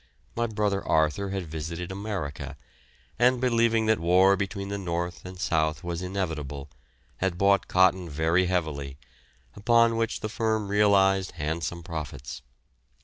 [0.35, 2.57] My brother Arthur had visited America,
[3.19, 6.71] and believing that war between the North and South was inevitable,
[7.17, 8.97] had bought cotton very heavily,
[9.55, 12.41] upon which the firm realised handsome profits.